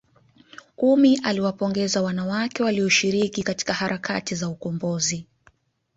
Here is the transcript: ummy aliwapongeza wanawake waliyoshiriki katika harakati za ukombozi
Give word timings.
ummy 0.77 1.19
aliwapongeza 1.23 2.01
wanawake 2.01 2.63
waliyoshiriki 2.63 3.43
katika 3.43 3.73
harakati 3.73 4.35
za 4.35 4.49
ukombozi 4.49 5.25